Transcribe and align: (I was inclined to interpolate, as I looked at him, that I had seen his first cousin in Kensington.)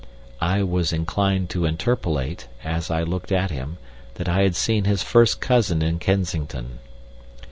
(I 0.41 0.63
was 0.63 0.91
inclined 0.91 1.51
to 1.51 1.65
interpolate, 1.67 2.47
as 2.63 2.89
I 2.89 3.03
looked 3.03 3.31
at 3.31 3.51
him, 3.51 3.77
that 4.15 4.27
I 4.27 4.41
had 4.41 4.55
seen 4.55 4.85
his 4.85 5.03
first 5.03 5.39
cousin 5.39 5.83
in 5.83 5.99
Kensington.) 5.99 6.79